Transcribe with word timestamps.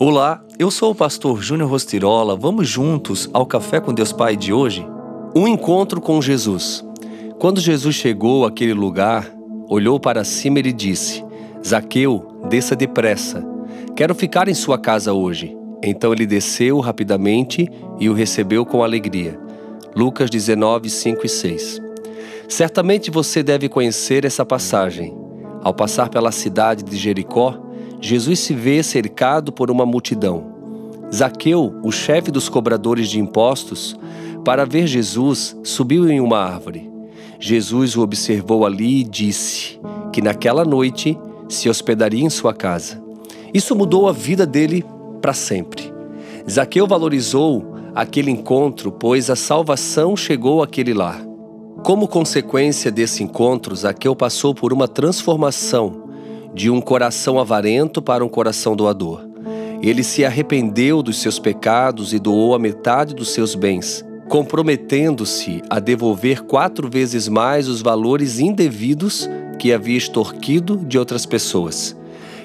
Olá, 0.00 0.44
eu 0.60 0.70
sou 0.70 0.92
o 0.92 0.94
pastor 0.94 1.42
Júnior 1.42 1.68
Rostirola. 1.68 2.36
Vamos 2.36 2.68
juntos 2.68 3.28
ao 3.32 3.44
Café 3.44 3.80
com 3.80 3.92
Deus 3.92 4.12
Pai 4.12 4.36
de 4.36 4.52
hoje? 4.52 4.86
Um 5.34 5.48
encontro 5.48 6.00
com 6.00 6.22
Jesus. 6.22 6.86
Quando 7.40 7.60
Jesus 7.60 7.96
chegou 7.96 8.46
àquele 8.46 8.74
lugar, 8.74 9.28
olhou 9.68 9.98
para 9.98 10.22
cima 10.22 10.60
e 10.60 10.72
disse: 10.72 11.24
Zaqueu, 11.66 12.44
desça 12.48 12.76
depressa. 12.76 13.44
Quero 13.96 14.14
ficar 14.14 14.46
em 14.46 14.54
sua 14.54 14.78
casa 14.78 15.12
hoje. 15.12 15.58
Então 15.82 16.12
ele 16.12 16.26
desceu 16.26 16.78
rapidamente 16.78 17.68
e 17.98 18.08
o 18.08 18.14
recebeu 18.14 18.64
com 18.64 18.84
alegria. 18.84 19.36
Lucas 19.96 20.30
19, 20.30 20.88
5 20.90 21.26
e 21.26 21.28
6. 21.28 21.82
Certamente 22.48 23.10
você 23.10 23.42
deve 23.42 23.68
conhecer 23.68 24.24
essa 24.24 24.46
passagem. 24.46 25.12
Ao 25.60 25.74
passar 25.74 26.08
pela 26.08 26.30
cidade 26.30 26.84
de 26.84 26.96
Jericó, 26.96 27.66
Jesus 28.00 28.40
se 28.40 28.54
vê 28.54 28.82
cercado 28.82 29.52
por 29.52 29.70
uma 29.70 29.84
multidão. 29.84 30.44
Zaqueu, 31.12 31.74
o 31.82 31.90
chefe 31.90 32.30
dos 32.30 32.48
cobradores 32.48 33.08
de 33.08 33.18
impostos, 33.18 33.98
para 34.44 34.64
ver 34.64 34.86
Jesus, 34.86 35.56
subiu 35.64 36.08
em 36.08 36.20
uma 36.20 36.38
árvore. 36.38 36.88
Jesus 37.40 37.96
o 37.96 38.02
observou 38.02 38.64
ali 38.64 39.00
e 39.00 39.04
disse 39.04 39.80
que 40.12 40.22
naquela 40.22 40.64
noite 40.64 41.18
se 41.48 41.68
hospedaria 41.68 42.24
em 42.24 42.30
sua 42.30 42.52
casa. 42.52 43.02
Isso 43.52 43.74
mudou 43.74 44.08
a 44.08 44.12
vida 44.12 44.46
dele 44.46 44.84
para 45.20 45.32
sempre. 45.32 45.92
Zaqueu 46.48 46.86
valorizou 46.86 47.74
aquele 47.94 48.30
encontro, 48.30 48.92
pois 48.92 49.30
a 49.30 49.36
salvação 49.36 50.16
chegou 50.16 50.62
àquele 50.62 50.94
lar. 50.94 51.20
Como 51.82 52.08
consequência 52.08 52.90
desse 52.90 53.22
encontro, 53.22 53.74
Zaqueu 53.74 54.14
passou 54.14 54.54
por 54.54 54.72
uma 54.72 54.86
transformação 54.86 56.07
de 56.54 56.70
um 56.70 56.80
coração 56.80 57.38
avarento 57.38 58.00
para 58.00 58.24
um 58.24 58.28
coração 58.28 58.74
doador. 58.74 59.28
Ele 59.82 60.02
se 60.02 60.24
arrependeu 60.24 61.02
dos 61.02 61.20
seus 61.20 61.38
pecados 61.38 62.12
e 62.12 62.18
doou 62.18 62.54
a 62.54 62.58
metade 62.58 63.14
dos 63.14 63.30
seus 63.30 63.54
bens, 63.54 64.04
comprometendo-se 64.28 65.62
a 65.70 65.78
devolver 65.78 66.42
quatro 66.42 66.90
vezes 66.90 67.28
mais 67.28 67.68
os 67.68 67.80
valores 67.80 68.40
indevidos 68.40 69.28
que 69.58 69.72
havia 69.72 69.96
extorquido 69.96 70.76
de 70.76 70.98
outras 70.98 71.24
pessoas. 71.24 71.96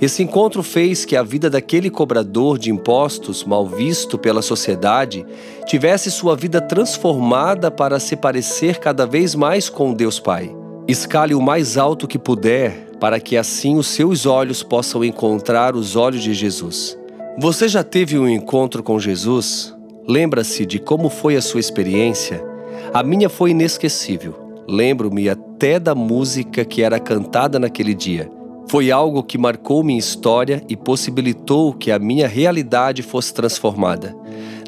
Esse 0.00 0.22
encontro 0.22 0.62
fez 0.62 1.04
que 1.04 1.16
a 1.16 1.24
vida 1.24 1.50
daquele 1.50 1.90
cobrador 1.90 2.56
de 2.56 2.70
impostos, 2.70 3.42
mal 3.42 3.66
visto 3.66 4.16
pela 4.16 4.40
sociedade, 4.40 5.26
tivesse 5.66 6.08
sua 6.08 6.36
vida 6.36 6.60
transformada 6.60 7.68
para 7.68 7.98
se 7.98 8.14
parecer 8.14 8.78
cada 8.78 9.04
vez 9.04 9.34
mais 9.34 9.68
com 9.68 9.92
Deus 9.92 10.20
Pai. 10.20 10.54
Escale 10.86 11.34
o 11.34 11.42
mais 11.42 11.76
alto 11.76 12.06
que 12.06 12.18
puder 12.18 12.87
para 13.00 13.20
que 13.20 13.36
assim 13.36 13.76
os 13.76 13.86
seus 13.86 14.26
olhos 14.26 14.62
possam 14.62 15.04
encontrar 15.04 15.74
os 15.76 15.96
olhos 15.96 16.22
de 16.22 16.34
Jesus. 16.34 16.98
Você 17.38 17.68
já 17.68 17.84
teve 17.84 18.18
um 18.18 18.28
encontro 18.28 18.82
com 18.82 18.98
Jesus? 18.98 19.74
Lembra-se 20.06 20.66
de 20.66 20.78
como 20.78 21.08
foi 21.08 21.36
a 21.36 21.42
sua 21.42 21.60
experiência? 21.60 22.44
A 22.92 23.02
minha 23.02 23.28
foi 23.28 23.50
inesquecível. 23.50 24.34
Lembro-me 24.66 25.28
até 25.28 25.78
da 25.78 25.94
música 25.94 26.64
que 26.64 26.82
era 26.82 26.98
cantada 26.98 27.58
naquele 27.58 27.94
dia. 27.94 28.30
Foi 28.68 28.90
algo 28.90 29.22
que 29.22 29.38
marcou 29.38 29.82
minha 29.82 29.98
história 29.98 30.62
e 30.68 30.76
possibilitou 30.76 31.72
que 31.72 31.90
a 31.90 31.98
minha 31.98 32.28
realidade 32.28 33.02
fosse 33.02 33.32
transformada. 33.32 34.14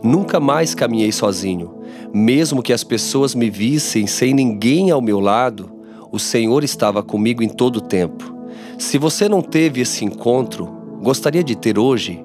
Nunca 0.02 0.40
mais 0.40 0.74
caminhei 0.74 1.12
sozinho. 1.12 1.74
Mesmo 2.12 2.62
que 2.62 2.72
as 2.72 2.82
pessoas 2.82 3.34
me 3.34 3.50
vissem 3.50 4.06
sem 4.06 4.32
ninguém 4.32 4.90
ao 4.90 5.02
meu 5.02 5.20
lado, 5.20 5.70
o 6.12 6.18
Senhor 6.18 6.64
estava 6.64 7.02
comigo 7.02 7.42
em 7.42 7.48
todo 7.48 7.76
o 7.76 7.80
tempo. 7.80 8.34
Se 8.78 8.98
você 8.98 9.28
não 9.28 9.42
teve 9.42 9.80
esse 9.80 10.04
encontro, 10.04 10.66
gostaria 11.02 11.44
de 11.44 11.54
ter 11.54 11.78
hoje? 11.78 12.24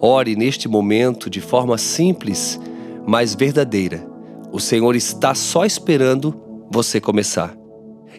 Ore 0.00 0.36
neste 0.36 0.68
momento 0.68 1.30
de 1.30 1.40
forma 1.40 1.78
simples, 1.78 2.60
mas 3.06 3.34
verdadeira. 3.34 4.06
O 4.52 4.60
Senhor 4.60 4.94
está 4.94 5.34
só 5.34 5.64
esperando 5.64 6.34
você 6.70 7.00
começar. 7.00 7.56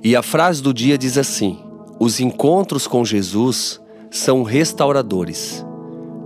E 0.04 0.16
a 0.16 0.24
frase 0.24 0.62
do 0.62 0.74
dia 0.74 0.98
diz 0.98 1.18
assim: 1.18 1.60
Os 2.00 2.20
encontros 2.20 2.88
com 2.88 3.06
Jesus 3.06 3.80
são 4.10 4.44
restauradores. 4.44 5.66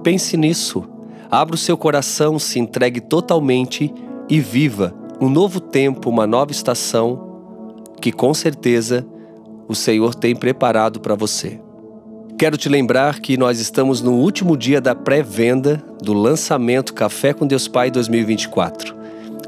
Pense 0.03 0.37
nisso. 0.37 0.83
Abra 1.29 1.55
o 1.55 1.57
seu 1.59 1.77
coração, 1.77 2.39
se 2.39 2.59
entregue 2.59 3.01
totalmente 3.01 3.93
e 4.27 4.39
viva 4.39 4.95
um 5.21 5.29
novo 5.29 5.59
tempo, 5.59 6.09
uma 6.09 6.25
nova 6.25 6.51
estação 6.51 7.28
que 7.99 8.11
com 8.11 8.33
certeza 8.33 9.05
o 9.67 9.75
Senhor 9.75 10.15
tem 10.15 10.35
preparado 10.35 10.99
para 10.99 11.15
você. 11.15 11.59
Quero 12.39 12.57
te 12.57 12.69
lembrar 12.69 13.19
que 13.19 13.37
nós 13.37 13.59
estamos 13.59 14.01
no 14.01 14.13
último 14.13 14.55
dia 14.55 14.79
da 14.79 14.95
pré-venda 14.95 15.83
do 16.01 16.13
lançamento 16.13 16.93
Café 16.93 17.33
com 17.33 17.45
Deus 17.45 17.67
Pai 17.67 17.91
2024. 17.91 18.95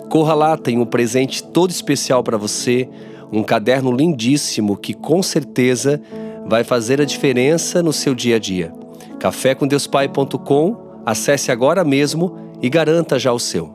Corra 0.10 0.34
lá, 0.34 0.58
tem 0.58 0.78
um 0.78 0.86
presente 0.86 1.42
todo 1.42 1.72
especial 1.72 2.22
para 2.22 2.38
você, 2.38 2.90
um 3.32 3.44
caderno 3.44 3.94
lindíssimo 3.94 4.76
que 4.76 4.94
com 4.94 5.24
certeza 5.24 6.02
vai 6.46 6.66
fazer 6.66 7.00
a 7.00 7.06
diferença 7.06 7.82
no 7.82 7.94
seu 7.94 8.14
dia 8.14 8.36
a 8.36 8.40
dia. 8.40 8.74
cafécomdeuspai.com, 9.20 10.76
acesse 11.06 11.50
agora 11.50 11.86
mesmo 11.86 12.38
e 12.62 12.70
garanta 12.70 13.18
já 13.18 13.32
o 13.32 13.40
seu. 13.40 13.72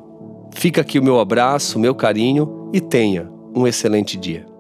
Fica 0.55 0.83
aqui 0.83 0.99
o 0.99 1.03
meu 1.03 1.19
abraço, 1.19 1.79
o 1.79 1.81
meu 1.81 1.95
carinho 1.95 2.71
e 2.73 2.81
tenha 2.81 3.31
um 3.55 3.67
excelente 3.67 4.19
dia. 4.19 4.56